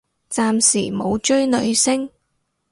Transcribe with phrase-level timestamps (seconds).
[0.31, 2.09] 暫時冇追女星